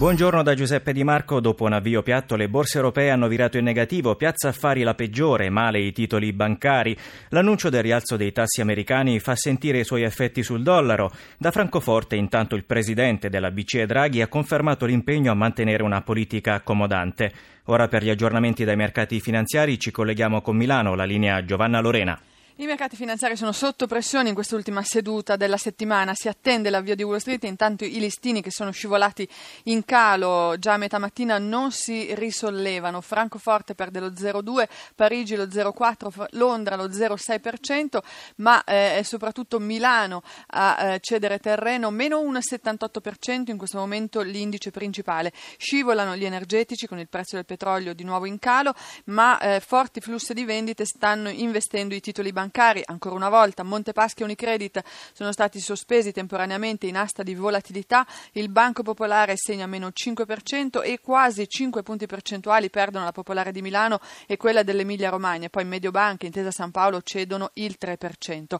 [0.00, 1.40] Buongiorno da Giuseppe Di Marco.
[1.40, 4.16] Dopo un avvio piatto, le borse europee hanno virato in negativo.
[4.16, 6.96] Piazza Affari la peggiore, male i titoli bancari.
[7.28, 11.12] L'annuncio del rialzo dei tassi americani fa sentire i suoi effetti sul dollaro.
[11.36, 16.54] Da Francoforte, intanto, il presidente della BCE Draghi ha confermato l'impegno a mantenere una politica
[16.54, 17.30] accomodante.
[17.64, 22.18] Ora per gli aggiornamenti dai mercati finanziari ci colleghiamo con Milano, la linea Giovanna Lorena.
[22.60, 27.02] I mercati finanziari sono sotto pressione in quest'ultima seduta della settimana, si attende l'avvio di
[27.02, 29.26] Wall Street, intanto i listini che sono scivolati
[29.64, 35.44] in calo già a metà mattina non si risollevano, Francoforte perde lo 0,2, Parigi lo
[35.44, 37.98] 0,4, Londra lo 0,6%,
[38.36, 45.32] ma eh, soprattutto Milano a eh, cedere terreno, meno 1,78% in questo momento l'indice principale.
[45.56, 48.74] Scivolano gli energetici con il prezzo del petrolio di nuovo in calo,
[49.04, 53.62] ma eh, forti flussi di vendite stanno investendo i titoli bancari bancari, ancora una volta
[53.62, 59.66] Montepaschi e Unicredit sono stati sospesi temporaneamente in asta di volatilità, il Banco Popolare segna
[59.66, 65.10] meno 5% e quasi 5 punti percentuali perdono la Popolare di Milano e quella dell'Emilia
[65.10, 68.56] Romagna, poi Mediobanca e Intesa San Paolo cedono il 3%.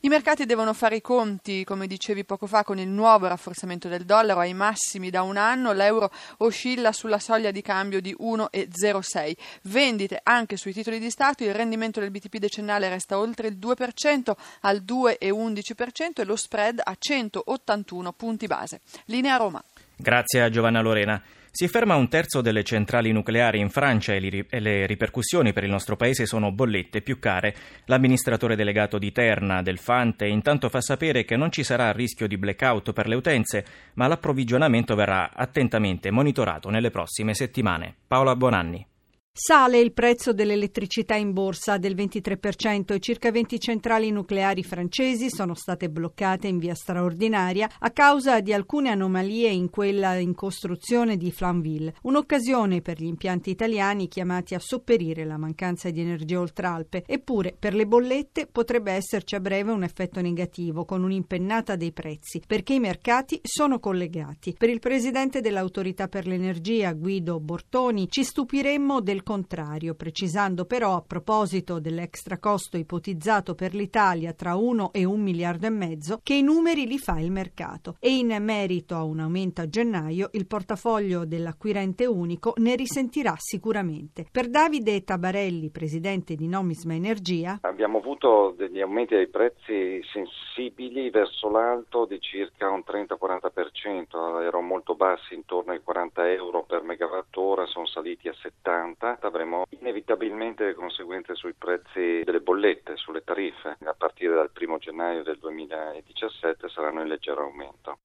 [0.00, 4.04] I mercati devono fare i conti, come dicevi poco fa, con il nuovo rafforzamento del
[4.04, 9.36] dollaro ai massimi da un anno, l'euro oscilla sulla soglia di cambio di 1,06.
[9.62, 13.58] Vendite anche sui titoli di Stato, il rendimento del BTP decennale resta oltre oltre il
[13.58, 18.80] 2% al 2,11% e lo spread a 181 punti base.
[19.06, 19.62] Linea Roma.
[19.96, 21.22] Grazie a Giovanna Lorena.
[21.52, 25.96] Si ferma un terzo delle centrali nucleari in Francia e le ripercussioni per il nostro
[25.96, 27.54] paese sono bollette più care.
[27.86, 32.38] L'amministratore delegato di Terna, del Fante, intanto fa sapere che non ci sarà rischio di
[32.38, 33.64] blackout per le utenze,
[33.94, 37.96] ma l'approvvigionamento verrà attentamente monitorato nelle prossime settimane.
[38.06, 38.86] Paola Bonanni.
[39.32, 45.54] Sale il prezzo dell'elettricità in borsa del 23% e circa 20 centrali nucleari francesi sono
[45.54, 51.30] state bloccate in via straordinaria a causa di alcune anomalie in quella in costruzione di
[51.30, 57.04] Flamanville, un'occasione per gli impianti italiani chiamati a sopperire la mancanza di energia oltralpe.
[57.06, 62.42] Eppure per le bollette potrebbe esserci a breve un effetto negativo con un'impennata dei prezzi
[62.44, 64.56] perché i mercati sono collegati.
[64.58, 71.04] Per il presidente dell'autorità per l'energia Guido Bortoni ci stupiremmo del contrario, precisando però a
[71.06, 76.42] proposito dell'extra costo ipotizzato per l'Italia tra 1 e 1 miliardo e mezzo che i
[76.42, 77.94] numeri li fa il mercato.
[78.00, 84.26] E in merito a un aumento a gennaio il portafoglio dell'acquirente unico ne risentirà sicuramente.
[84.28, 91.48] Per Davide Tabarelli, presidente di Nomisma Energia, abbiamo avuto degli aumenti dei prezzi sensibili verso
[91.48, 97.86] l'alto di circa un 30-40%, erano molto bassi intorno ai 40 euro per megawattora, sono
[97.86, 103.76] saliti a 70 avremo inevitabilmente conseguenze sui prezzi delle bollette, sulle tariffe.
[103.84, 107.98] A partire dal 1 gennaio del 2017 saranno in leggero aumento.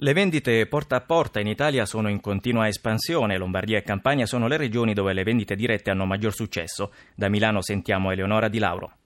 [0.00, 3.36] Le vendite porta a porta in Italia sono in continua espansione.
[3.36, 6.92] Lombardia e Campania sono le regioni dove le vendite dirette hanno maggior successo.
[7.16, 8.97] Da Milano sentiamo Eleonora Di Lauro.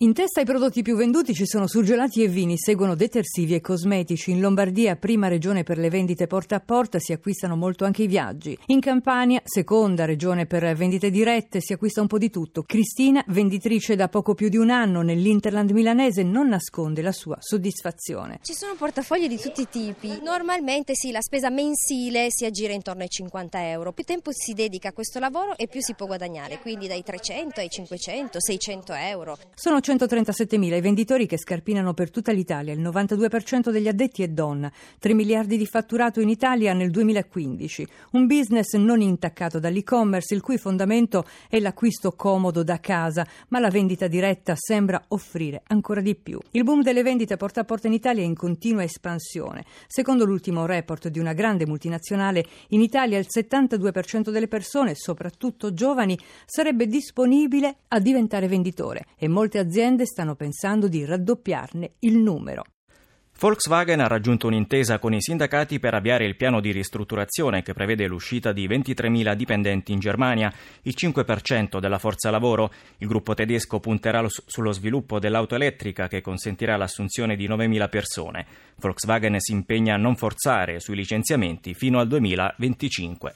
[0.00, 4.30] In testa ai prodotti più venduti ci sono surgelati e vini, seguono detersivi e cosmetici.
[4.30, 8.06] In Lombardia, prima regione per le vendite porta a porta, si acquistano molto anche i
[8.06, 8.56] viaggi.
[8.66, 12.62] In Campania, seconda regione per vendite dirette, si acquista un po' di tutto.
[12.62, 18.38] Cristina, venditrice da poco più di un anno nell'Interland milanese, non nasconde la sua soddisfazione.
[18.42, 20.20] Ci sono portafogli di tutti i tipi.
[20.22, 23.92] Normalmente sì, la spesa mensile si aggira intorno ai 50 euro.
[23.92, 27.58] Più tempo si dedica a questo lavoro e più si può guadagnare, quindi dai 300
[27.58, 29.36] ai 500, 600 euro.
[29.56, 34.70] Sono 137.000 i venditori che scarpinano per tutta l'Italia, il 92% degli addetti è donna,
[34.98, 40.58] 3 miliardi di fatturato in Italia nel 2015, un business non intaccato dall'e-commerce il cui
[40.58, 46.38] fondamento è l'acquisto comodo da casa, ma la vendita diretta sembra offrire ancora di più.
[46.50, 49.64] Il boom delle vendite porta a porta in Italia è in continua espansione.
[49.86, 56.18] Secondo l'ultimo report di una grande multinazionale, in Italia il 72% delle persone, soprattutto giovani,
[56.44, 62.64] sarebbe disponibile a diventare venditore e molte aziende aziende stanno pensando di raddoppiarne il numero.
[63.38, 68.08] Volkswagen ha raggiunto un'intesa con i sindacati per avviare il piano di ristrutturazione che prevede
[68.08, 70.52] l'uscita di 23.000 dipendenti in Germania,
[70.82, 72.72] il 5% della forza lavoro.
[72.96, 78.46] Il gruppo tedesco punterà sullo sviluppo dell'auto elettrica che consentirà l'assunzione di 9.000 persone.
[78.78, 83.34] Volkswagen si impegna a non forzare sui licenziamenti fino al 2025.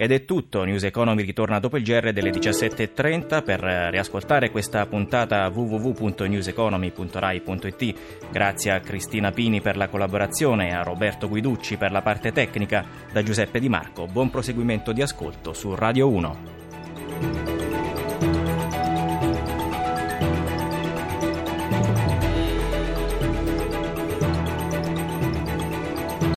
[0.00, 5.48] Ed è tutto, News Economy ritorna dopo il GR delle 17.30 per riascoltare questa puntata
[5.48, 7.94] www.newseconomy.rai.it.
[8.30, 12.86] Grazie a Cristina Pini per la collaborazione e a Roberto Guiducci per la parte tecnica.
[13.12, 16.67] Da Giuseppe Di Marco, buon proseguimento di ascolto su Radio 1.